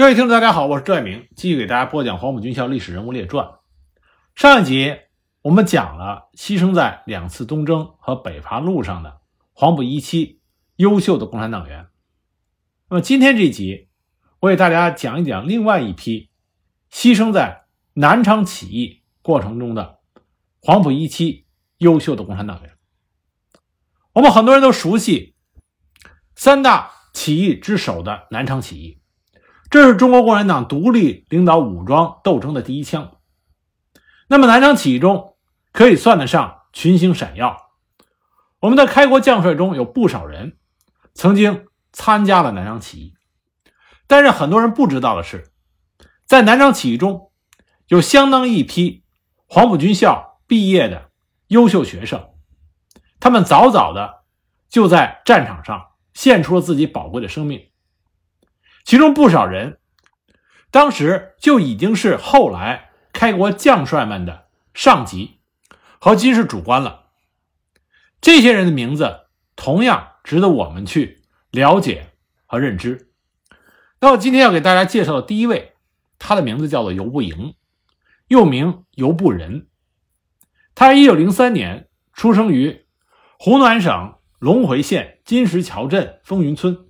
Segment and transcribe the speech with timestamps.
[0.00, 3.58] 各位听众，大家好，我是赵爱明，继续给大家播讲黄埔军校历史人物列传。
[4.34, 4.96] 上一集
[5.42, 9.20] 我们讲了牺牲在两次东征和北伐路上的
[9.52, 10.40] 黄埔一期
[10.76, 11.88] 优秀的共产党员。
[12.88, 13.90] 那么今天这一集，
[14.40, 16.30] 我给大家讲一讲另外一批
[16.90, 19.98] 牺牲在南昌起义过程中的
[20.62, 21.44] 黄埔一期
[21.76, 22.72] 优秀的共产党员。
[24.14, 25.34] 我们很多人都熟悉
[26.34, 28.99] 三大起义之首的南昌起义。
[29.70, 33.12] 这是中国共产党独立领导武装斗争的第一枪。
[34.26, 35.36] 那么南昌起义中
[35.72, 37.70] 可以算得上群星闪耀。
[38.58, 40.58] 我们的开国将帅中有不少人
[41.14, 43.14] 曾经参加了南昌起义，
[44.08, 45.52] 但是很多人不知道的是，
[46.26, 47.30] 在南昌起义中
[47.86, 49.04] 有相当一批
[49.46, 51.10] 黄埔军校毕业的
[51.46, 52.30] 优秀学生，
[53.20, 54.24] 他们早早的
[54.68, 57.69] 就在战场上献出了自己宝贵的生命。
[58.84, 59.78] 其中不少人，
[60.70, 65.40] 当时就已经是后来开国将帅们的上级
[65.98, 67.06] 和军事主官了。
[68.20, 72.12] 这些人的名字同样值得我们去了解
[72.46, 73.10] 和认知。
[74.00, 75.74] 那我今天要给大家介绍的第一位，
[76.18, 77.54] 他的名字叫做游步营，
[78.28, 79.68] 又名游步仁。
[80.74, 82.86] 他一九零三年出生于
[83.38, 86.89] 湖南省隆回县金石桥镇风云村。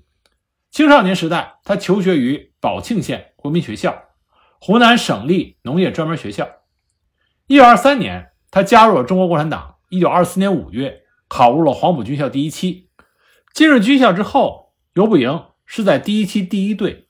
[0.71, 4.05] 青少年时代，他求学于宝庆县国民学校、
[4.61, 6.49] 湖南省立农业专门学校。
[7.49, 9.79] 一九二三年，他加入了中国共产党。
[9.89, 12.89] 一九二四年五月，考入了黄埔军校第一期。
[13.53, 17.09] 进入军校之后，游步营是在第一期第一队。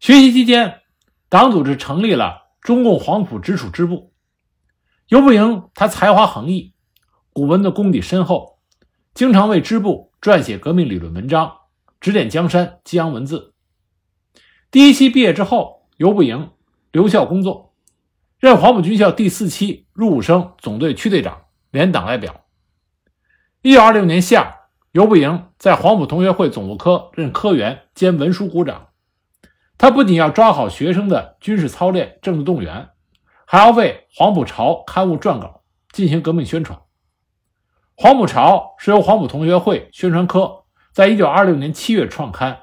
[0.00, 0.80] 学习期间，
[1.28, 4.12] 党组织成立了中共黄埔直属支部。
[5.06, 6.74] 游步营他才华横溢，
[7.32, 8.58] 古文的功底深厚，
[9.14, 11.58] 经常为支部撰写革命理论文章。
[12.04, 13.54] 指点江山，激扬文字。
[14.70, 16.50] 第一期毕业之后，游步营
[16.92, 17.72] 留校工作，
[18.38, 22.44] 任黄埔军校第四期入伍生总队区队长、连党代表。
[23.62, 24.54] 一九二六年夏，
[24.92, 28.88] 游步营在黄埔同学会总务科任科员兼文书股长。
[29.78, 32.90] 他不仅要抓好学生的军事操练、政治动员，
[33.46, 36.78] 还要为《黄埔潮》刊物撰稿，进行革命宣传。
[37.96, 40.63] 《黄埔潮》是由黄埔同学会宣传科。
[40.94, 42.56] 在一九二六年七月创刊，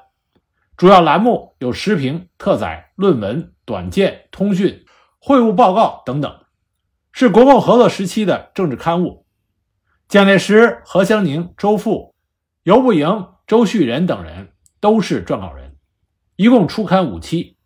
[0.78, 4.86] 主要栏目有时评、特载、论文、短见、通讯、
[5.18, 6.46] 会务报告等等，
[7.12, 9.26] 是国共合作时期的政治刊物。
[10.08, 12.14] 蒋介石、何香凝、周馥、
[12.62, 15.76] 游步营、周旭仁等人都是撰稿人，
[16.36, 17.58] 一共出刊五期。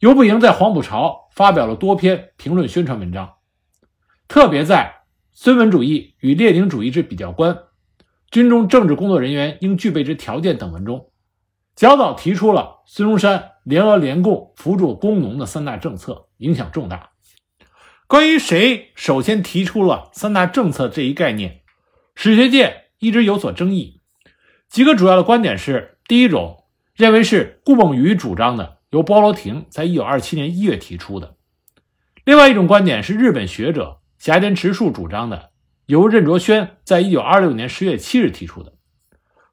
[0.00, 3.34] 游步营在《黄埔潮》发表了多篇评论宣传文章，
[4.26, 7.54] 特别在《孙文主义与列宁主义之比较观》。
[8.34, 11.12] 军中政治工作人员应具备之条件等文中，
[11.76, 17.10] 较早提出了孙中山联俄联共扶助工农的三大政策，影响重大。
[18.08, 21.60] 关于谁首先提出了三大政策这一概念，
[22.16, 24.00] 史学界一直有所争议。
[24.68, 26.64] 几个主要的观点是：第一种
[26.96, 31.36] 认为是顾孟余主张的，由包罗廷在一九二七年一月提出的；
[32.24, 35.52] 另外一种观点是日本学者霞田直树主张的。
[35.86, 38.72] 由任卓轩在一九二六年十月七日提出的。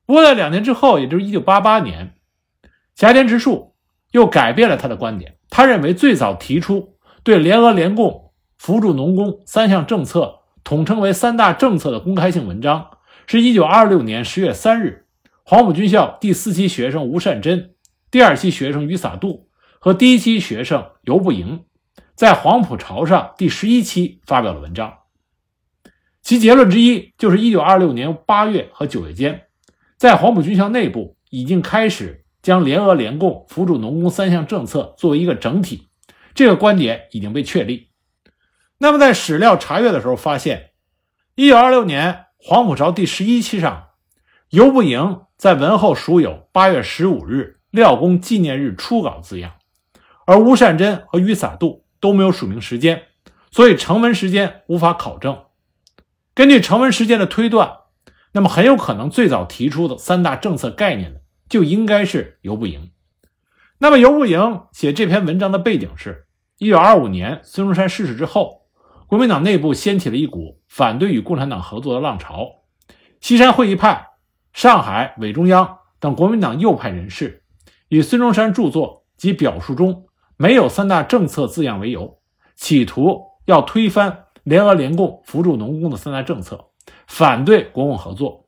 [0.05, 2.15] 不过，在两年之后，也就是一九八八年，
[2.95, 3.75] 霞田直树
[4.11, 5.37] 又改变了他的观点。
[5.49, 12.91] 他认为，最早提出对联俄联共扶助农工三项政策统称为三大政策的公开性文章，
[13.27, 15.05] 是一九二六年十月三日，
[15.43, 17.71] 黄埔军校第四期学生吴善珍、
[18.09, 19.49] 第二期学生于洒度
[19.79, 21.65] 和第一期学生游步营
[22.15, 25.00] 在《黄埔潮》上第十一期发表的文章。
[26.21, 29.47] 其结论之一就是，一九二六年八月和九月间，
[29.97, 35.89] 在黄埔军校内部已经开始将联俄联共扶助农工三项政策作为一个整体，
[36.35, 37.89] 这个观点已经被确立。
[38.77, 40.71] 那么，在史料查阅的时候发现，
[41.35, 43.89] 一九二六年黄埔潮第十一期上，
[44.49, 49.53] 游步营在文后署有“八月十五日廖公纪念日初稿”字样，
[50.25, 53.03] 而吴善珍和于洒度都没有署名时间，
[53.51, 55.37] 所以成文时间无法考证。
[56.41, 57.71] 根据成文时间的推断，
[58.31, 62.89] 那么很有可能最早提出的三大政策概念的就应该是游步营。
[63.77, 66.25] 那么游步营写这篇文章的背景是：
[66.57, 68.63] 一九二五年孙中山逝世之后，
[69.05, 72.63] 国民党内部掀起了一股反对与共产党合作的浪潮。
[73.19, 74.07] 西山会议派、
[74.51, 77.43] 上海伪中央等国民党右派人士，
[77.87, 80.07] 以孙中山著作及表述中
[80.37, 82.17] 没有三大政策字样为由，
[82.55, 84.25] 企图要推翻。
[84.43, 86.71] 联俄联共扶助农工的三大政策，
[87.07, 88.47] 反对国共合作。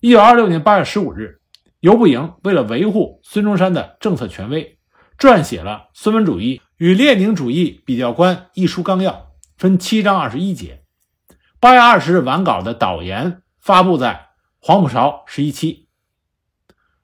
[0.00, 1.40] 一九二六年八月十五日，
[1.80, 4.78] 游步营为了维护孙中山的政策权威，
[5.18, 10.82] 撰写了《孙文主义与列宁主义比较观》一书纲要，分七章二十一节。
[11.58, 14.08] 八月二十日完稿的导言发布在
[14.60, 15.86] 《黄埔潮十一期》。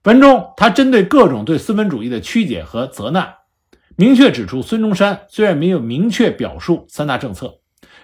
[0.04, 3.34] 文中，他针对各种对孙文主义的曲解和责难，
[3.96, 7.58] 明确指出，孙中山虽然没有明确表述三大政策，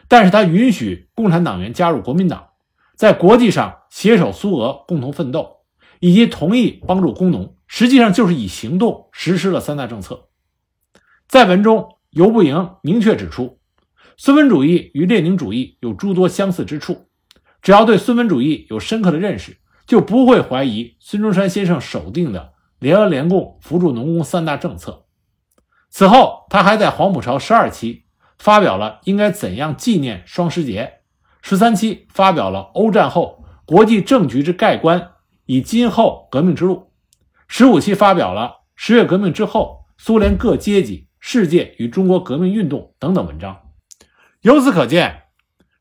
[0.09, 2.49] 但是他允许共产党员加入国民党，
[2.97, 5.59] 在国际上携手苏俄共同奋斗，
[6.01, 10.29] 以及同意帮助工农，实际上就是以行动实施了三大政策。
[11.29, 13.59] 在文中，尤步营明确指出，
[14.17, 17.07] 孙文主义与列宁主义有诸多相似之处，
[17.61, 19.57] 只要对孙文主义有深刻的认识。
[19.85, 25.07] 就不会怀疑孙中山先生首定的联俄联共、扶助农工三大政策。
[25.91, 28.02] 此后，他还在《黄埔潮》十二期
[28.43, 30.95] 发表了应该怎样纪念双十节，
[31.43, 35.13] 十三期发表了欧战后国际政局之概观
[35.47, 36.91] 以今后革命之路，
[37.47, 43.61] 十五期发表了十月革命之后苏联各阶级、世界与中国革命运动等等文章。
[44.41, 45.23] 由此可见，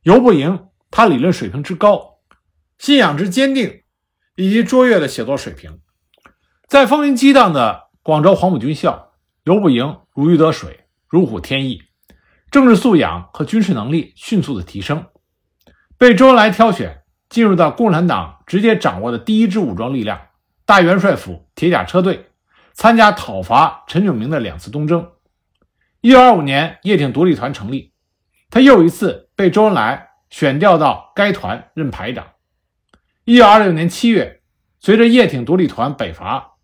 [0.04, 2.20] 尤不盈他理论水平之高，
[2.78, 3.82] 信仰之坚定。
[4.36, 5.80] 以及卓越的写作水平，
[6.68, 11.82] 在风云激荡的广州黄埔军校，尤不盈如鱼得水，如虎添翼，
[12.52, 15.06] 政治素养和军事能力迅速的提升，
[15.98, 20.20] 被周恩来挑选进入到共产党直接掌握的第一支武装力量——
[20.68, 22.30] 大元帅府铁甲车队，
[22.74, 25.12] 参加讨伐陈炯明的两次东征。
[26.02, 27.94] 一九二五年，叶挺独立团成立，
[28.50, 32.28] 他又一次被周恩来选调到该团任排长。
[33.24, 34.42] 一九二六年七月，
[34.82, 36.56] 随着叶挺独立团北伐，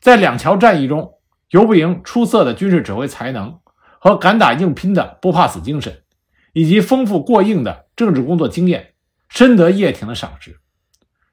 [0.00, 1.12] 在两桥战役中，
[1.50, 3.60] 尤不营出色的军事指挥才能
[4.06, 6.04] 和敢打硬拼的不怕死精神，
[6.52, 8.94] 以及丰富过硬的政治工作经验，
[9.28, 10.60] 深得叶挺的赏识，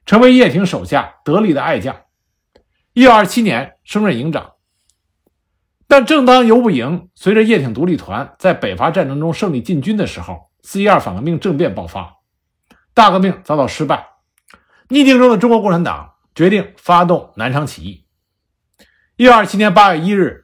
[0.08, 1.96] 成为叶挺手下得力的爱将。
[2.94, 4.54] 一九二七年升任营长。
[5.88, 12.16] 但正当游不营随着叶挺独立团在北伐战争中胜利进军的时候，四一二反革命政变爆发，
[12.96, 14.08] 大革命遭到失败。
[14.90, 18.08] 逆境中的中国共产党决定发动南昌起义。
[19.16, 20.43] 一九二七年八月一日，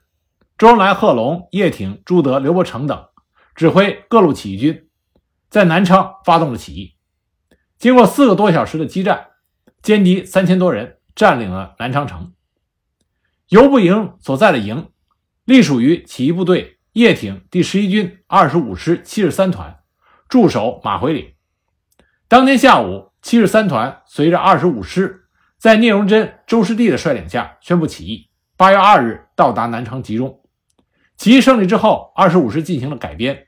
[0.59, 3.07] 周恩来、贺龙、叶挺、朱德、刘伯承等
[3.55, 4.89] 指挥各路起义军，
[5.49, 6.97] 在南昌发动了起义。
[7.77, 9.27] 经过四个多小时的激战，
[9.81, 12.33] 歼敌三千多人，占领了南昌城。
[13.47, 14.89] 游不营所在的营，
[15.45, 19.79] 隶属于起义部队叶挺第十一军二十五师七十三团，
[20.27, 21.35] 驻守马回岭。
[22.27, 23.07] 当天下午。
[23.21, 25.25] 七十三团随着二十五师，
[25.57, 28.29] 在聂荣臻、周士第的率领下宣布起义。
[28.55, 30.38] 八月二日到达南昌集中。
[31.19, 33.47] 起义胜利之后，二十五师进行了改编，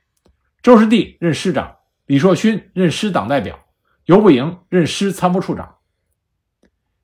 [0.62, 3.58] 周士第任师长，李硕勋任师党代表，
[4.04, 5.76] 尤不营任师参谋处长。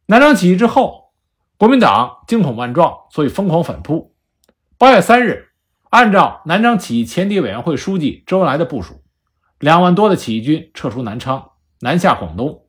[0.05, 1.15] 南昌起义之后，
[1.57, 4.15] 国民党惊恐万状，所以疯狂反扑。
[4.77, 5.49] 八月三日，
[5.89, 9.03] 按照南昌起义前敌委员会书记周恩来的部署，
[9.59, 11.53] 两万多的起义军撤出南昌。
[11.81, 12.67] 南下广东，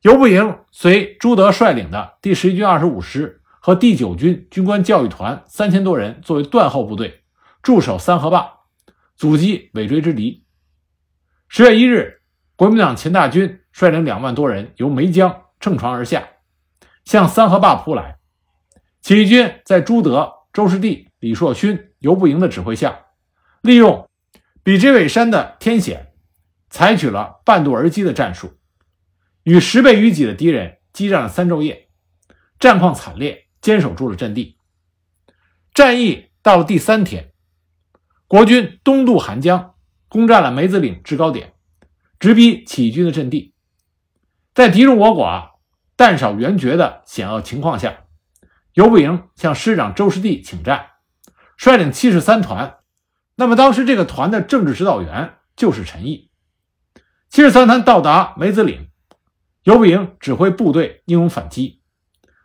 [0.00, 7.22] 尤不营随朱德率领的第十一军二十五师和第九军军官教育团三千多人作为断后部队，
[7.62, 8.60] 驻守三河坝，
[9.16, 10.44] 阻击尾追之敌。
[11.46, 12.22] 十月一日，
[12.56, 16.26] 国民党钱大军率领两万多人由梅江乘船而下，
[17.04, 18.16] 向三河坝扑来。
[19.02, 22.98] 起义军在朱德、周士第、李硕勋、尤不营的指挥下，
[23.60, 24.08] 利用
[24.62, 26.08] 比之尾山的天险。
[26.72, 28.52] 采取了半渡而击的战术，
[29.42, 31.88] 与十倍于己的敌人激战了三昼夜，
[32.60, 34.56] 战况惨烈，坚守住了阵地。
[35.72, 37.32] 战役到了第三天，
[38.26, 39.74] 国军东渡韩江，
[40.08, 41.54] 攻占了梅子岭制高点，
[42.18, 43.54] 直逼起义军的阵地。
[44.54, 45.50] 在敌众我寡、
[45.96, 48.04] 弹少援绝的险恶情况下，
[48.72, 50.90] 尤不营向师长周士第请战，
[51.56, 52.78] 率领七十三团。
[53.36, 56.30] 那么当时这个团的政治指导员就是陈毅。
[57.28, 58.88] 七十三团到达梅子岭，
[59.62, 61.80] 尤不营指挥部队英勇反击。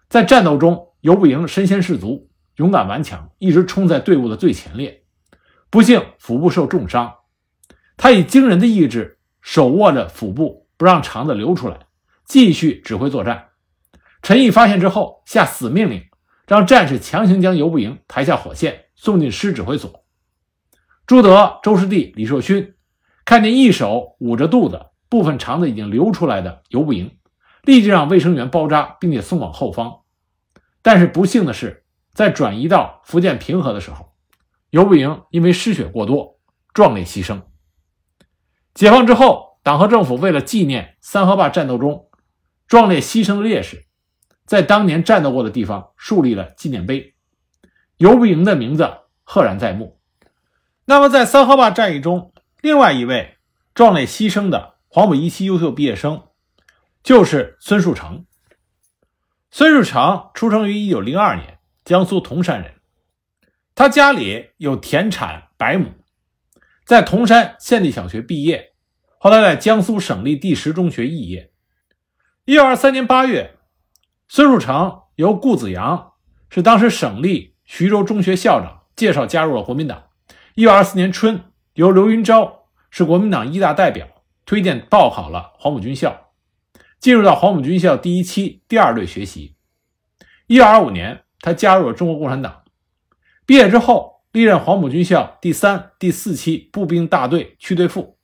[0.08, 5.04] 在战斗中，尤不营身先士卒，勇敢顽强，一直冲在队伍的最前列。
[5.70, 7.18] 不幸腹部受重伤，
[7.96, 11.78] 他以惊人的意志手握着腹部，不让肠子流出来，
[12.26, 13.50] 继续指挥作战。
[14.24, 16.06] 陈毅发现之后，下死命令，
[16.48, 20.06] 让战士强行将尤不营抬下火线，送进师指挥所。
[21.06, 22.74] 朱德、周士第、李硕勋。
[23.26, 27.12] 看见一手捂着肚子、部分肠子已经流出来的尤不营，
[27.62, 30.00] 立即让卫生员包扎，并且送往后方。
[30.86, 34.14] 但是不幸的是，在转移到福建平和的时候，
[34.70, 36.38] 尤不营因为失血过多，
[36.76, 37.42] 壮烈牺牲。
[38.76, 42.12] 解放之后，党和政府为了纪念三河坝战斗中
[42.68, 43.88] 壮烈牺牲的烈士，
[44.46, 47.16] 在当年战斗过的地方树立了纪念碑。
[47.98, 48.88] 游不营的名字
[49.24, 50.00] 赫然在目。
[50.86, 53.38] 那么，在三河坝战役中，另外一位
[53.74, 56.22] 壮烈牺牲的黄埔一期优秀毕业生，
[57.02, 58.28] 就是孙树成。
[59.58, 62.74] 孙树成出生于一九零二年，江苏铜山人。
[63.74, 65.94] 他家里有田产百亩，
[66.84, 68.74] 在铜山县立小学毕业，
[69.18, 71.54] 后来在江苏省立第十中学肄业。
[72.44, 73.56] 一九二三年八月，
[74.28, 76.12] 孙树成由顾子阳
[76.50, 80.04] 是当时省立徐州中学校长介绍加入了国民党。
[80.56, 81.46] 一九二四年春，
[81.76, 84.06] 由刘云昭是国民党一大代表
[84.46, 86.25] 推荐报考了黄埔军校，
[87.06, 89.56] 进入到黄埔军校第一期第二队学习。
[90.48, 92.64] 一九二五年，他加入了中国共产党。
[93.46, 98.18] 毕业之后，历任黄埔军校第三、第四期步兵大队区队副，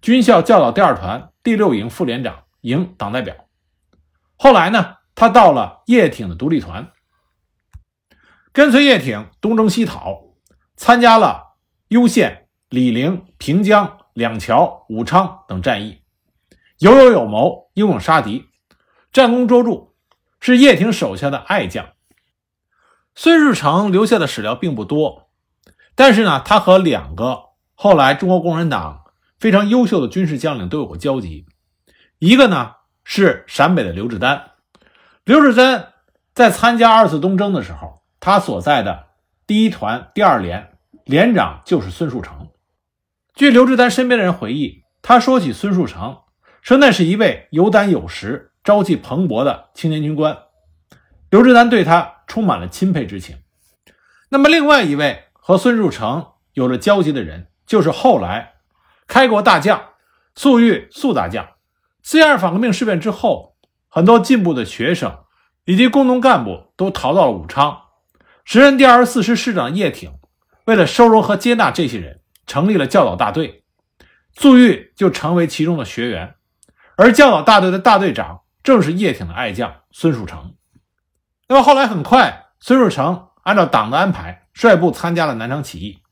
[0.00, 3.34] 军校教导第二团第六营副连长、营党代表。
[4.36, 6.92] 后来呢，他到了叶挺的独立团，
[8.52, 10.36] 跟随叶挺东征西讨，
[10.76, 11.56] 参加了。
[11.88, 16.02] 攸县、醴陵、平江、两桥、武昌等战役，
[16.78, 18.50] 有勇有谋，英勇杀敌，
[19.10, 19.94] 战功卓著，
[20.38, 21.86] 是叶挺手下的爱将。
[23.14, 25.30] 孙树成留下的史料并不多，
[25.94, 27.44] 但是呢，他和两个
[27.74, 29.04] 后来中国共产党
[29.38, 31.46] 非常优秀的军事将领都有过交集。
[32.18, 32.72] 一个呢
[33.02, 34.50] 是陕北的刘志丹，
[35.24, 35.94] 刘志丹
[36.34, 39.06] 在参加二次东征的时候，他所在的
[39.46, 40.66] 第一团第二连。
[41.06, 42.50] 连长就是孙树成。
[43.34, 46.18] 据刘志丹身边的人回忆，他说起孙树成，
[46.62, 50.36] 说那是一位有胆有识、朝气蓬勃的青年军官。
[51.30, 53.38] 刘志丹对他充满了钦佩之情。
[54.28, 58.54] 那么，另外一位和孙树成有着交集的人，就是后来
[59.06, 59.80] 开国大将
[60.34, 61.48] 粟裕粟大将。
[62.02, 63.56] 四一二反革命事变之后，
[63.88, 65.24] 很多进步的学生
[65.64, 67.82] 以及工农干部都逃到了武昌。
[68.44, 70.12] 时任第二十四师师长叶挺。
[70.66, 73.64] 为了收容和接纳这些人，成立了教导大队，
[74.32, 76.34] 粟裕就成为其中的学员。
[77.00, 80.54] 而教导大队的大队长正是叶挺的爱将孙树成。
[81.48, 86.02] 那么后来很快，孙树成按照党的安排，率部参加了南昌起义。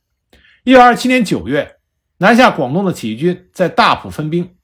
[0.63, 1.75] 一九二七年九月，
[2.17, 4.55] 南下广东的起义军在大埔分兵，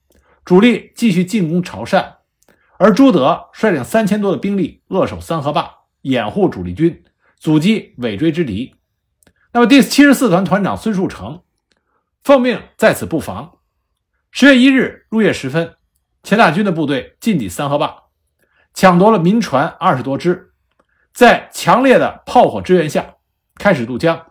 [0.44, 2.16] 主力继续进攻潮汕，
[2.80, 7.04] 而朱德率领三千多的兵力扼守三河坝，掩护主力军，
[7.38, 8.74] 阻击尾追之敌。
[9.52, 11.44] 那么，第七十四团团长孙树成
[12.24, 13.60] 奉命在此布防。
[14.32, 15.76] 十月一日入夜时分，
[16.26, 18.06] 钱大军的部队进抵三河坝，
[18.74, 20.54] 抢夺了民船二十多只，
[21.14, 23.18] 在强烈的炮火支援下，
[23.60, 24.26] 开始渡江。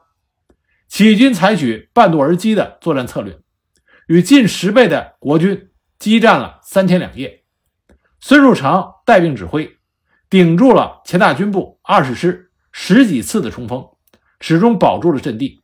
[0.89, 3.39] 起义军采取半渡而击的作战策略，
[4.09, 5.71] 与近十倍的国军
[6.01, 7.45] 激战了三天两夜。
[8.21, 9.79] 孙树成带兵指挥，
[10.29, 13.87] 顶住了钱大军部二十师十几次的冲锋。
[14.41, 15.63] 始终保住了阵地。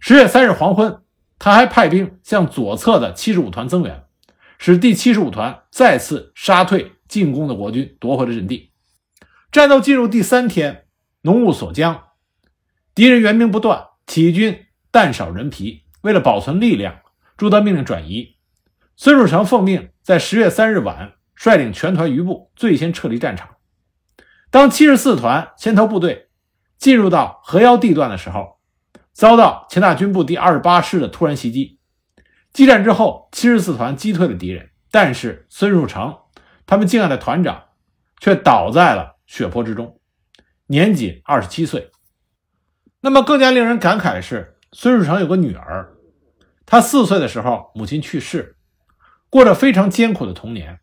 [0.00, 1.02] 十月三日黄昏，
[1.38, 4.03] 他还派兵向左侧的七十五团增援，
[4.66, 8.72] 使第七十五团再次杀退进攻的国军，夺回了阵地。
[9.52, 10.86] 战斗进入第三天，
[11.20, 12.04] 浓雾锁江，
[12.94, 15.82] 敌人援兵不断，起义军弹少人疲。
[16.00, 17.00] 为了保存力量，
[17.36, 18.36] 朱德命令转移。
[18.96, 23.56] 孙树成奉命在十月三日晚率领全团余部最先撤离战场。
[24.50, 26.30] 当七十四团先头部队。
[26.78, 28.58] 进入到河腰地段的时候，
[29.12, 31.78] 遭到前大军部第二十八师的突然袭击。
[32.54, 36.16] 激战之后，七十四团击退了敌人，但是孙树成
[36.64, 37.64] 他们敬爱的团长
[38.20, 39.98] 却倒在了血泊之中，
[40.68, 41.90] 年仅二十七岁。
[43.00, 45.94] 那么更加令人感慨的是，孙树成有个女儿，
[46.64, 48.56] 他四岁的时候母亲去世，
[49.28, 50.78] 过着非常艰苦的童年。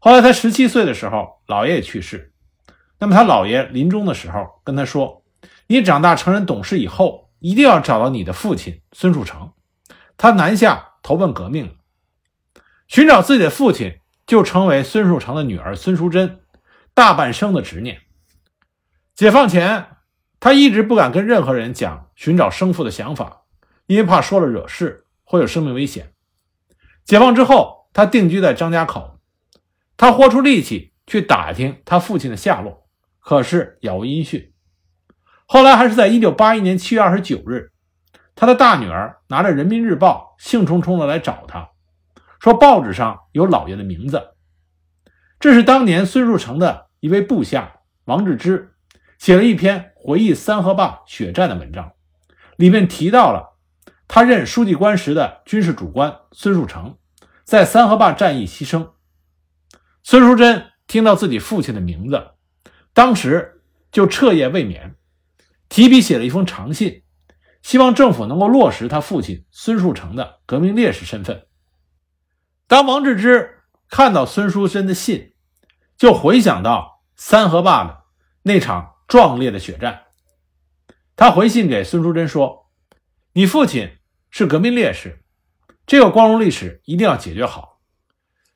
[0.00, 2.32] 后来他十七岁的时候，姥爷也去世。
[2.98, 5.22] 那么他姥爷临终的时候跟他说
[5.68, 9.52] ：“你长大成人懂事以后，一定要找到你的父亲孙树成。
[10.18, 11.72] 他南下投奔革命了，
[12.88, 16.40] 寻找自己的父亲，就成为孙树成的女儿孙淑珍
[16.94, 18.00] 大半生的执念。
[19.14, 19.86] 解放前，
[20.40, 23.42] 他一直不敢跟任何人讲寻找生父的想法，
[23.86, 26.12] 因为怕说了惹事，会有生命危险。
[27.04, 29.20] 解放之后，他定居在张家口，
[29.96, 32.88] 他豁出力气去打听他父亲的下落。”
[33.22, 34.52] 可是杳无音讯。
[35.46, 37.70] 后来还是在一九八一年七月二十九日，
[38.36, 41.70] 他的大女儿拿着《人民日报》，兴冲冲的来找他，
[42.38, 44.34] 说报纸上有老爷的名字。
[45.40, 48.74] 这是当年孙树成的一位部下王志之
[49.18, 51.92] 写了一篇回忆三河坝血战的文章，
[52.56, 53.56] 里面提到了
[54.06, 56.98] 他任书记官时的军事主官孙树成
[57.42, 58.90] 在三河坝战役牺牲。
[60.02, 62.32] 孙淑珍听到自己父亲的名字。
[62.92, 64.94] 当时就彻夜未眠，
[65.68, 67.02] 提笔写了一封长信，
[67.66, 71.48] 希望政府能够落实他父亲孙树成的革命烈士身份。
[72.68, 75.34] 当王治之看到孙书珍的信，
[75.96, 78.04] 就回想到三河坝的
[78.44, 80.04] 那场壮烈的血战。
[81.16, 82.70] 他回信给孙淑珍说
[83.34, 83.98] ：“你父亲
[84.30, 85.24] 是革命烈士，
[85.88, 87.80] 这个光荣历史一定要解决好。”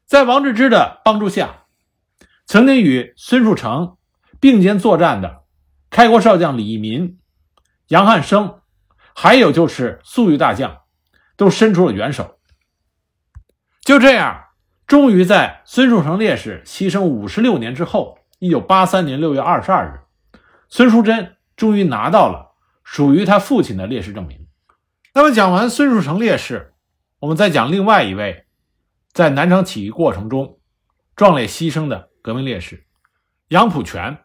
[0.07, 1.64] 在王治之的帮助下，
[2.47, 3.97] 曾经与孙树成
[4.38, 5.43] 并肩作战的
[5.90, 7.19] 开国少将李义民、
[7.88, 8.60] 杨汉生，
[9.23, 10.81] 还有就是粟裕大将，
[11.37, 12.39] 都伸出了援手。
[13.83, 14.45] 就这样，
[14.87, 20.00] 终于在孙树成烈士牺牲五十六年之后，一九八三年六月二十二日，
[20.71, 24.47] 孙淑珍终于拿到了属于他父亲的烈士证明。
[25.12, 26.73] 那么，讲完孙树成烈士，
[27.19, 28.47] 我们再讲另外一位
[29.12, 30.59] 在南昌起义过程中
[31.15, 32.87] 壮烈牺牲的革命烈士
[33.49, 34.21] 杨浦泉。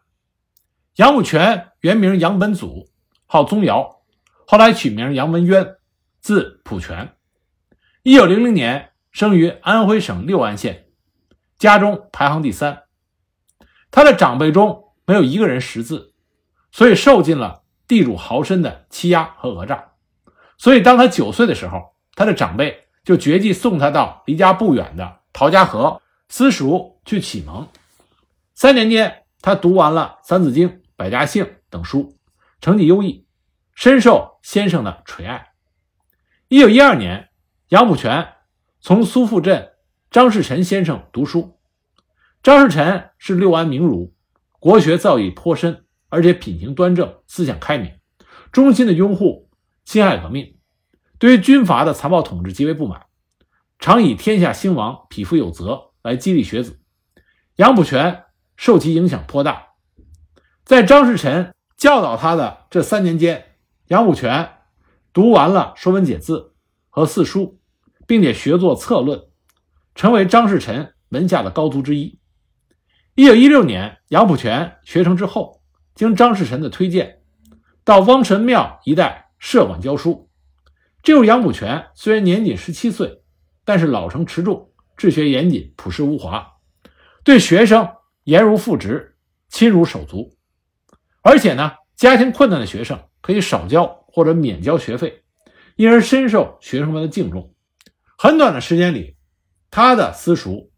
[0.94, 2.88] 杨浦泉原名杨本祖，
[3.26, 3.95] 号宗尧，
[4.46, 5.76] 后来取名杨文渊，
[6.20, 7.14] 字浦泉。
[8.02, 8.90] 一九零零年。
[9.12, 10.88] 生于安徽省六安县，
[11.56, 12.82] 家中排行第三。
[13.90, 16.12] 他的长辈中没有一个人识字，
[16.70, 19.92] 所以受尽了地主豪绅的欺压和讹诈。
[20.58, 27.66] 所以，当他九岁的时候，他的长辈就决计送他到离家不远的陶家河私塾去启蒙。
[28.54, 32.18] 三年间，他读完了《三字经》《百家姓》等书，
[32.60, 33.25] 成绩优异，
[33.76, 35.48] 深受先生的垂爱。
[36.48, 37.28] 一九一二年，
[37.68, 38.32] 杨浦泉。
[38.80, 39.72] 从苏富镇
[40.10, 41.60] 张士臣先生读书。
[42.42, 44.14] 张士臣是六安名儒，
[44.58, 47.92] 国学造诣颇深，而且品行端正，思想开明，
[48.50, 49.50] 衷心的拥护
[49.84, 50.56] 辛亥革命，
[51.18, 53.02] 对于军阀的残暴统治极为不满，
[53.78, 56.80] 常以“天下兴亡，匹夫有责”来激励学子。
[57.56, 58.24] 杨浦泉
[58.56, 59.72] 受其影响颇大，
[60.64, 63.45] 在张士臣教导他的这三年间，
[63.88, 64.50] 杨浦泉
[65.12, 66.38] 读完了《说文解字》
[66.88, 67.60] 和四书。
[68.06, 69.20] 并且学作策论，
[69.96, 72.20] 成为张士臣门下的高徒之一。
[73.16, 75.60] 一九一六年，杨浦泉学成之后，
[75.92, 77.22] 经张士臣的推荐，
[77.82, 80.30] 到汪神庙一带设馆教书。
[81.02, 83.22] 这时杨浦泉虽然年仅十七岁，
[83.64, 86.58] 但是老成持重，治学严谨，朴实无华，
[87.24, 87.88] 对学生
[88.22, 89.16] 严如父执，
[89.48, 90.36] 亲如手足。
[91.22, 95.24] 而且呢，家庭困难的学生可以少交或者免交学费，
[95.74, 97.52] 因而深受学生们的敬重。
[98.16, 99.16] 很短的时间里，
[99.68, 100.70] 他的私塾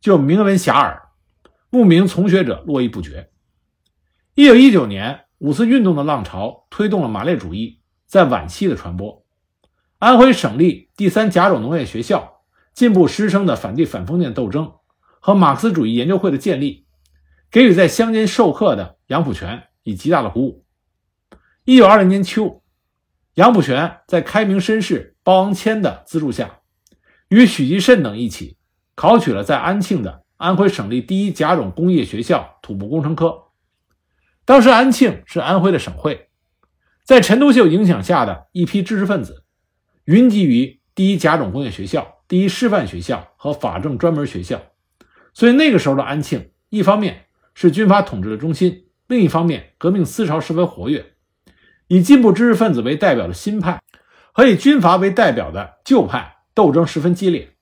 [0.00, 1.00] 就名闻遐迩，
[1.68, 3.30] 慕名从学者络绎不绝。
[4.36, 9.26] 一九一九年，五四运动的浪潮推动了马列主义在晚期的传播。
[9.98, 14.74] 安徽省立第三甲种农业学校进步师生的反对反封建斗争
[15.18, 16.86] 和马克思主义研究会的建立，
[17.50, 20.65] 给予在乡间授课的杨浦泉以极大的鼓舞。
[21.68, 22.62] 一九二零年秋，
[23.34, 26.60] 杨浦泉在开明绅士包昂谦的资助下。
[27.26, 28.56] 与许继慎等一起
[28.94, 33.46] 考取了在安庆的安徽省立第一甲种工业学校土木工程科。
[34.44, 36.28] 当时安庆是安徽的省会，
[37.02, 39.42] 在陈独秀影响下的一批知识分子
[40.04, 44.62] 云集于第一甲种工业学校、第一师范学校和法政专门学校，
[45.34, 47.24] 所以那个时候的安庆，一方面
[47.54, 51.14] 是军阀统治的中心，另一方面革命思潮十分活跃，
[51.88, 53.80] 以进步知识分子为代表的新派
[54.32, 56.34] 和以军阀为代表的旧派。
[56.56, 57.54] 斗争十分激烈。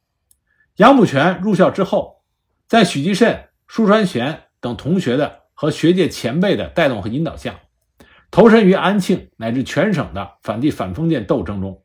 [0.77, 2.23] 杨浦泉入校之后，
[2.69, 7.59] 在许继慎、舒传贤等同学的和学界前辈的带动和引导下，
[8.31, 11.83] 投身于安庆乃至全省的反帝反封建斗争中，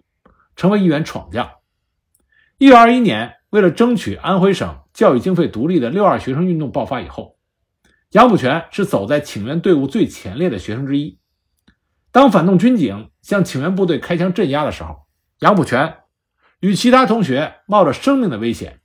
[0.56, 1.49] 成为一员闯将。
[2.60, 7.38] 一九二一年，为了争取安徽省教育经费独立的六二学生运动爆发以后，
[8.12, 11.18] 杨浦泉是走在请愿队伍最前列的学生之一。
[12.12, 15.06] 当反动军警向请愿部队开枪镇压的时候，
[15.39, 15.95] 杨浦泉。
[16.60, 18.82] 与其他同学冒着生命的危险，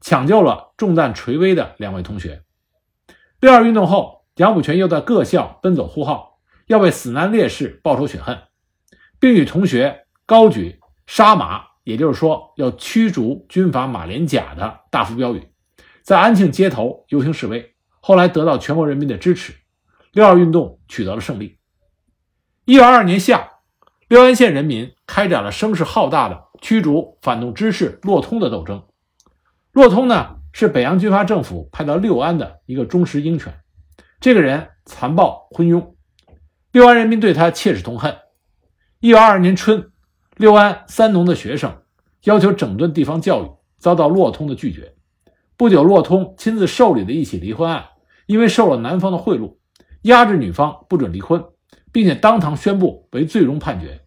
[0.00, 2.42] 抢救了中弹垂危的两位同学。
[3.38, 6.38] 六二运动后，杨浦泉又在各校奔走呼号，
[6.68, 8.38] 要为死难烈士报仇雪恨，
[9.20, 15.50] 并与同学高举“杀马”，也就是说要驱逐军阀马连甲的大幅标语，
[16.02, 17.74] 在安庆街头游行示威。
[18.00, 19.52] 后来得到全国人民的支持，
[20.12, 21.57] 六二运动取得了胜利。
[22.68, 23.52] 一九二二年夏，
[24.08, 26.48] 六安县人民开展了声势浩大的。
[26.60, 28.84] 驱逐反动知识洛通的斗争。
[29.72, 33.54] 骆通呢，是北洋军阀政府派到六安的一个忠实鹰犬。
[34.20, 35.94] 这个人残暴昏庸，
[36.70, 38.14] 六安人民对他切齿痛恨。
[39.00, 39.90] 一九二二年春，
[40.36, 41.74] 六安三农的学生
[42.24, 44.94] 要求整顿地方教育，遭到骆通的拒绝。
[45.56, 47.86] 不久，骆通亲自受理了一起离婚案，
[48.26, 49.56] 因为受了男方的贿赂，
[50.02, 51.42] 压制女方不准离婚，
[51.92, 54.02] 并且当堂宣布为最终判决。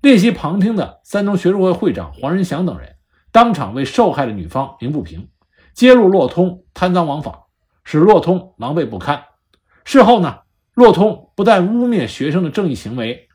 [0.00, 2.96] 列席旁听的山东学生会会长黄仁祥等人
[3.32, 5.28] 当场为受害的女方鸣不平，
[5.74, 7.46] 揭露洛通贪赃枉法，
[7.84, 9.24] 使洛通狼狈不堪。
[9.84, 10.40] 事后呢，
[10.74, 13.28] 洛通不但污蔑学生的正义行为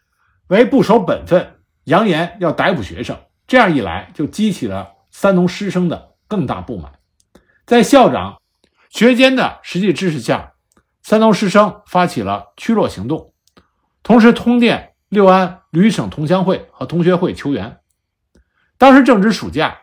[0.47, 3.17] 为不守本分，扬言要逮捕学生。
[3.47, 6.93] 这样一来，就激起了三农师生的更大不满。
[7.67, 8.41] 在校长、
[8.89, 10.53] 学监的实际支持下，
[11.03, 13.34] 三农师生发起了驱骆行动，
[14.05, 17.79] 同时通电六安旅省同乡会和同学会求援。
[18.77, 19.79] 当时正值暑假，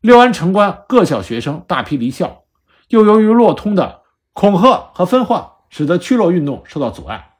[0.00, 2.44] 六安城关各校学生大批离校，
[2.88, 4.00] 又由于洛通的
[4.32, 7.34] 恐吓和分化，使得驱骆运动受到阻碍。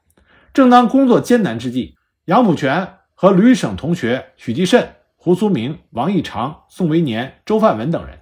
[0.53, 8.21] 正当工作艰难之际，杨浦泉和旅省同学许继慎、胡苏明、王义长、宋维年、周范文等人。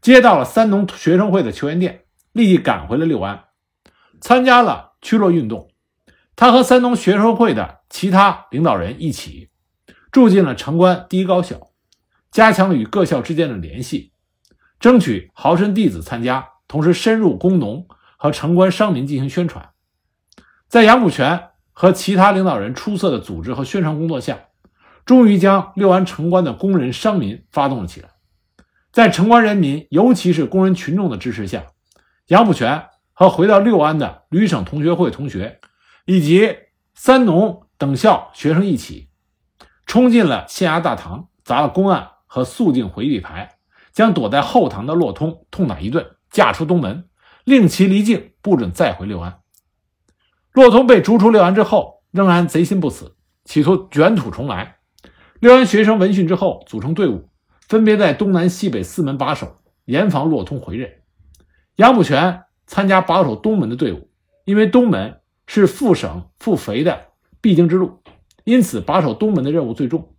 [0.00, 2.00] 接到了三农学生会的求援电，
[2.32, 3.44] 立即赶回了六安，
[4.20, 5.70] 参加了驱落运动。
[6.40, 9.50] 他和三农学生会的其他领导人一起
[10.12, 11.72] 住进了城关第一高校，
[12.30, 14.12] 加强了与各校之间的联系，
[14.78, 19.70] 争取豪绅弟子参加，同时深入工农和城关商民进行宣传。
[20.68, 24.38] 在杨虎泉和其他领导人出色的组织和宣传工作下，
[25.04, 28.10] 终于将六安城关的工人商民发动了起来。
[28.92, 31.66] 在城关人民，尤其是工人群众的支持下，
[32.28, 35.58] 杨浦泉和回到六安的旅省同学会同学，
[36.08, 36.56] 以及
[36.94, 39.10] 三农等校学生一起，
[39.84, 43.58] 冲进了县衙大堂，砸了公案和肃静回避牌，
[43.92, 47.10] 将躲在后堂的骆通痛打一顿，架出东门，
[47.44, 49.40] 令其离境，不准再回六安。
[50.52, 54.78] 骆通被逐出六安之后，仍然贼心不死，企图卷土重来。
[55.40, 57.28] 六安学生闻讯之后，组成队伍。
[57.68, 60.90] 分别在东南西北四门把守，严防骆通回任。
[61.76, 64.10] 杨浦泉参加把守东门的队伍，
[64.46, 67.08] 因为东门是复省复肥的
[67.40, 68.00] 必经之路，
[68.44, 70.14] 因此把守东门的任务最重。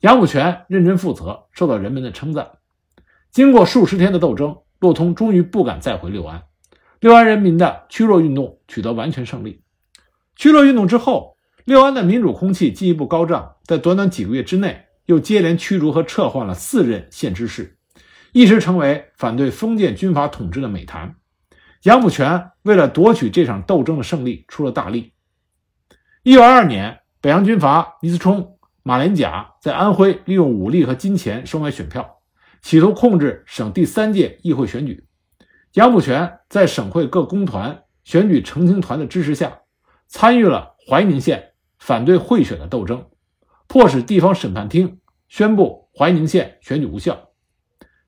[0.00, 2.52] 杨浦泉认真负责，受到人们的称赞。
[3.30, 6.44] 经过数十天的斗争，骆通终于不敢再回六安。
[7.00, 9.60] 六安人民的驱骆运动取得完全胜利。
[10.36, 14.86] 驱骆运动之后，六安的民主空气进一步高涨，在短短几个月之内。
[15.06, 17.76] 又接连驱逐和撤换了四任县知事，
[18.30, 21.16] 一时成为反对封建军阀统治的美谈。
[21.84, 25.14] 杨浦泉为了夺取这场斗争的胜利，出了大力。
[26.22, 32.18] 一九二二年，北洋军阀倪思冲、马连甲在安徽利用武力和金钱收买选票，
[32.60, 35.06] 企图控制省第三届议会选举。
[35.72, 39.60] 杨浦泉在省会各工团、选举澄清团的支持下，
[40.06, 43.06] 参与了怀宁县反对贿选的斗争。
[43.66, 47.30] 迫使地方审判厅宣布怀宁县选举无效。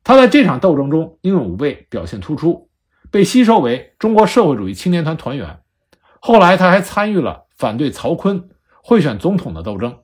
[0.04, 2.68] 他在这场斗争中英勇无畏，表现突出，
[3.12, 5.60] 被吸收为中国社会主义青年团团员。
[6.18, 8.48] 后来，他还参与了反对曹锟
[8.82, 9.98] 贿选总统的斗争。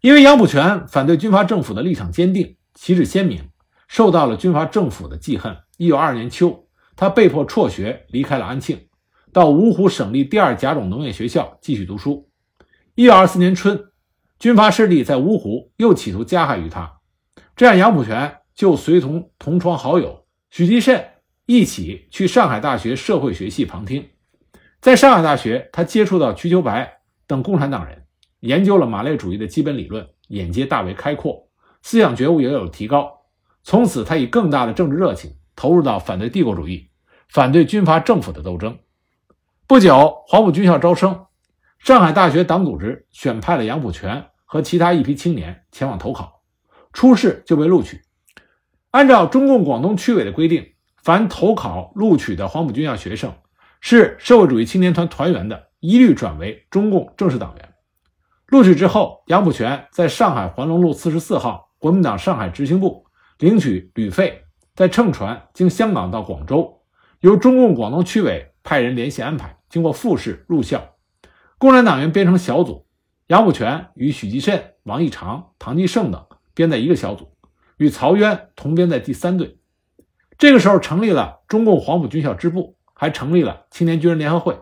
[0.00, 3.50] 因为杨浦泉反对军阀政府的立场坚定，旗帜鲜明，
[3.88, 5.56] 受到了军阀政府的记恨。
[5.76, 8.86] 一九二二年秋，他被迫辍学，离开了安庆，
[9.32, 12.30] 到芜湖省立第二甲种农业学校继续读书。
[12.94, 13.86] 一九二四年春，
[14.38, 17.00] 军阀势力在芜湖又企图加害于他，
[17.56, 21.08] 这样杨浦泉就随同同窗好友许继慎
[21.46, 24.08] 一起去上海大学社会学系旁听。
[24.80, 28.04] 在上海大学，他接触到瞿秋白等共产党人，
[28.40, 31.48] 研究了马列主义的基本理论，眼界大为开阔，
[31.82, 33.10] 思想觉悟也有提高。
[33.62, 36.88] 从此，他以更大的政治热情投入到反对帝国主义、
[37.28, 38.78] 反对军阀政府的斗争。
[39.66, 41.26] 不久，黄埔军校招生。
[41.78, 46.42] 上海大学党组织选派了杨浦泉和其他一批青年前往投考，
[46.94, 48.00] 初试就被录取。
[48.90, 50.73] 按照中共广东区委的规定，
[51.04, 53.34] 凡投考录取的黄埔军校学生
[53.82, 57.74] 是社会主义青年团团员的，一律转为中共正式党员。
[58.46, 63.04] 录取之后，杨浦泉在上海环龙路四十四号国民党上海执行部
[63.38, 66.80] 领取旅费，再乘船经香港到广州，
[67.20, 70.94] 由中共广东区委派人联系安排，经过复试入校。
[71.58, 72.86] 共产党员编成小组，
[73.26, 77.36] 杨浦泉与许继慎、王义长、唐继胜等编在一个小组，
[77.76, 79.58] 与曹渊同编在第三队。
[80.38, 84.58] 这个时候成立了中共黄埔军校支部，还成立了青年军人联合会。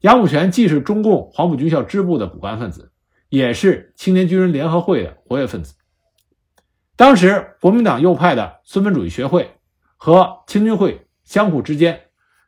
[0.00, 2.92] 杨虎泉既是中共黄埔军校支部的骨干分子，
[3.28, 5.74] 也是青年军人联合会的活跃分子。
[6.96, 9.50] 当时国民党右派的孙文主义学会
[9.96, 12.02] 和青军会相互之间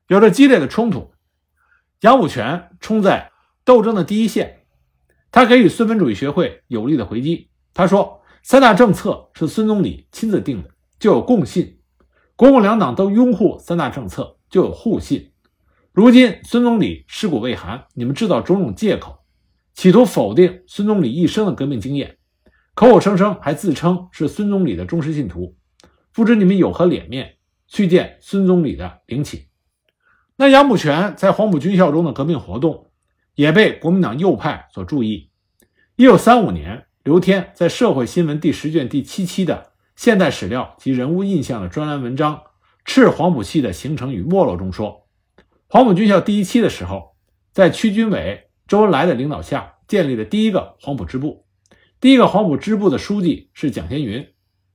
[0.07, 1.13] 有着激烈的冲突，
[2.01, 3.31] 杨虎泉冲在。
[3.65, 4.65] 斗争的第一线，
[5.31, 7.51] 他给予孙文主义学会有力的回击。
[7.75, 11.78] 他说：“三大政策是孙总理亲自定的，就有共信；
[12.39, 15.33] 国共两党都拥护三大政策，就有互信。
[15.91, 19.25] 如今孙总理尸骨未寒，你们制造种种借口，
[19.75, 22.19] 企图否定孙总理一生的革命经验，
[22.75, 25.57] 口口声声还自称是孙总理的忠实信徒，
[26.13, 29.47] 不知你们有何脸面去见孙总理的陵寝？
[30.37, 32.93] 那杨虎泉在黄埔军校中的革命活动，
[33.35, 35.33] 也被国民党右派所注意。
[35.97, 39.55] 一九三五年，刘天在《社会新闻》第十卷第七期的
[39.99, 42.37] 《现代史料及人物印象》的专栏文章
[42.85, 45.09] 《赤黄埔系的形成与没落》中说，
[45.69, 47.17] 黄埔军校第一期的时候，
[47.51, 51.45] 在区军委周恩来的领导下建立了第一个黄埔支部，
[51.99, 54.25] 第一个黄埔支部的书记是蒋先云，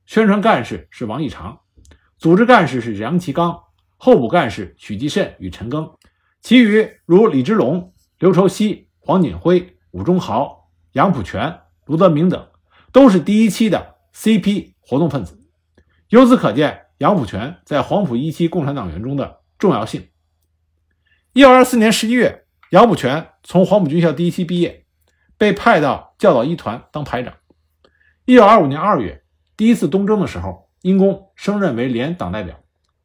[0.05, 1.61] 宣传干事是王义长，
[2.17, 3.61] 组织干事是杨其刚。
[3.95, 5.95] 候补干事许继慎与陈赓，
[6.41, 12.45] 其余如李之龙、刘畴西、黄锦辉、伍中豪、杨普全、卢德明等，
[12.91, 15.39] 都是第一期的 CP 活动分子。
[16.09, 20.09] 由此可见，杨普全在黄埔一期共产党员中的重要性。
[21.33, 24.85] 一九二四年十一月，杨普全从黄埔军校第一期毕业，
[25.37, 27.33] 被派到教导一团当排长。
[28.25, 29.23] 一九二五年二月，
[29.57, 32.59] 第一次东征的时候，因功升任为连党代表。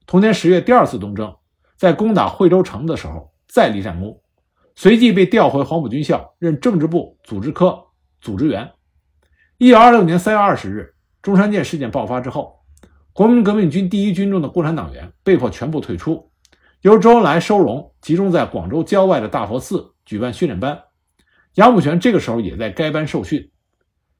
[0.07, 1.37] 同年十月，第二次东征，
[1.77, 4.21] 在攻打惠州城的时候再立战功，
[4.75, 7.87] 随即被调回黄埔军校任政治部组织科
[8.21, 8.73] 组织员。
[9.57, 10.95] 一九二六年三月二十日，
[11.29, 12.61] 中山舰事件爆发之后，
[13.12, 16.31] 国民革命军第一军中的共产党员被迫全部退出，
[16.81, 20.85] 由周恩来收容，集中在广州郊外的大佛寺举办训练班。
[21.57, 23.51] 杨虎泉这个时候也在该班受训，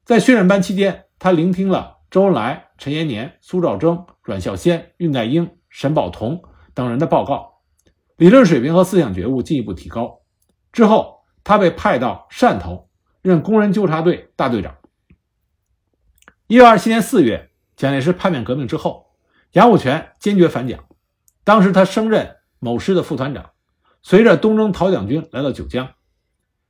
[0.05, 5.49] 在训练班期间，他聆听了周恩来、陈延年、苏兆征、阮孝先、恽代英。
[5.67, 6.43] 沈宝同
[6.75, 7.53] 等人的报告，
[8.17, 10.19] 理论水平和思想觉悟进一步提高。
[10.71, 12.87] 之后，他被派到汕头
[13.23, 14.75] 任工人纠察队大队长。
[16.49, 19.11] 一九二七年四月，蒋介石叛变革命之后，
[19.51, 20.83] 杨虎泉坚决反蒋。
[21.43, 23.51] 当时他升任某师的副团长，
[24.01, 25.87] 随着东征讨蒋军来到九江。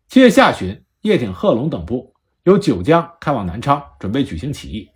[0.09, 2.13] 七月下旬，叶挺、贺龙等部
[2.43, 4.89] 由九江开往南昌，准备举行起义。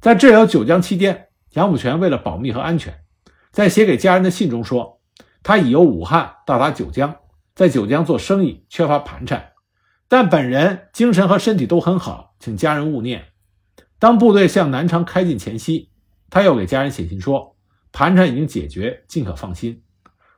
[0.00, 2.98] 在滞留九江期间，杨虎泉为了保密和安全。
[3.52, 5.02] 在写给家人的信中说，
[5.42, 7.14] 他已由武汉到达九江，
[7.54, 9.52] 在九江做生意缺乏盘缠，
[10.08, 13.22] 但本人精神和身体都很好，请家人勿念。
[13.98, 15.90] 当部队向南昌开进前夕，
[16.30, 17.56] 他又给家人写信说，
[17.92, 19.82] 盘缠已经解决，尽可放心。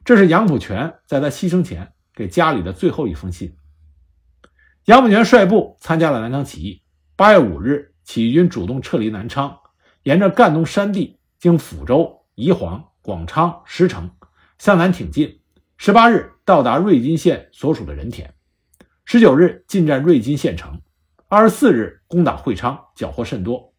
[0.05, 3.57] 这是杨虎泉在他牺牲前给家里的最后一封信。
[4.85, 6.83] 杨虎泉率部参加了南昌起义。
[7.17, 9.59] 八月五日，起义军主动撤离南昌，
[10.03, 12.85] 沿着赣东山地，经抚州、宜黄。
[13.01, 14.11] 广昌、石城
[14.59, 15.41] 向南挺进，
[15.79, 18.35] 十八日到达瑞金县所属的人田，
[19.07, 20.83] 十九日进占瑞金县城，
[21.31, 23.75] 二十四日攻打会昌，缴获甚多。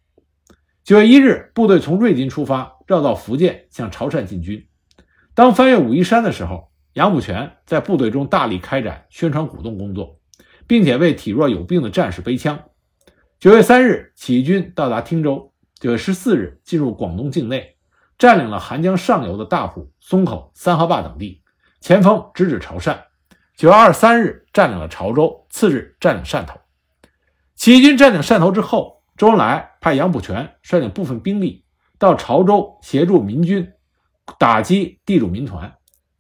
[0.84, 4.68] 九月一日，部队从瑞金出发，绕到福建，向潮汕进军。
[5.34, 10.20] 当翻越武夷山的时候，杨虎泉在部队中大力开展宣传鼓动工作，
[10.68, 12.60] 并且为体弱有病的战士背枪。
[13.40, 17.78] 九月三日，起义军到达汀州，九月十四日进入广东境内。
[18.20, 21.42] 占领了韩江上游的大埔、松口、三河坝等地，
[21.80, 22.96] 前锋直指潮汕。
[23.56, 26.60] 九月二十三日占领了潮州，次日占领汕头。
[27.60, 31.66] 起义军占领汕头之后，周恩来派杨虎泉率领部分兵力
[31.98, 33.70] 到潮州协助民军
[34.40, 35.76] 打击地主民团。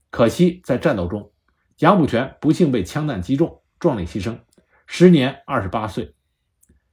[0.10, 1.32] 可惜在战斗中，
[1.78, 4.38] 杨虎泉不幸被枪弹击中，壮烈牺牲，
[4.86, 6.13] 时年二十八岁。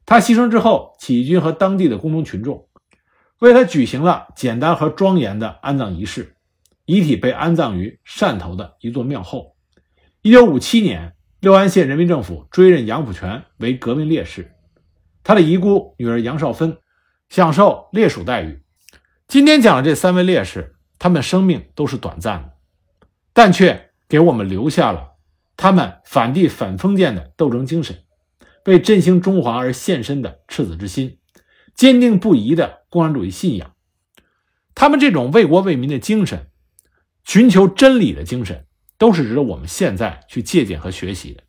[0.05, 2.69] 他牺牲之后，起义军和当地的工农群众。
[3.41, 6.37] 为他举行了简单和庄严的安葬仪式，
[6.85, 9.57] 遗体被安葬于汕头的一座庙后。
[10.23, 11.16] 一九五七年，
[11.47, 14.51] 六安县人民政府追认杨虎泉为革命烈士，
[15.23, 16.79] 他的遗孤女儿杨少芬
[17.29, 18.65] 享受烈属待遇。
[19.29, 22.53] 今天讲的这三位烈士，他们生命都是短暂的，
[23.33, 25.13] 但却给我们留下了
[25.57, 27.97] 他们反帝反封建的斗争精神，
[28.65, 31.21] 为振兴中华而献身的赤子之心。
[31.77, 33.77] 坚定不移的共产主义信仰，
[34.75, 36.49] 他们这种为国为民的精神，
[37.23, 38.67] 寻求真理的精神，
[38.99, 41.43] 都是值得我们现在去借鉴和学习的。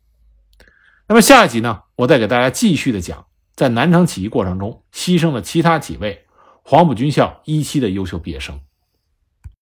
[1.06, 6.26] 那么下一集呢，我再给大家继续的讲，在南昌起义过程中牺牲的其他几位
[6.62, 8.60] 黄埔军校一期的优秀毕业生。